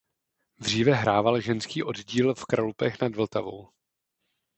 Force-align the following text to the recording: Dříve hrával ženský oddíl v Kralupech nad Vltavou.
Dříve 0.57 0.91
hrával 0.93 1.41
ženský 1.41 1.83
oddíl 1.83 2.33
v 2.35 2.45
Kralupech 2.45 3.01
nad 3.01 3.15
Vltavou. 3.15 3.69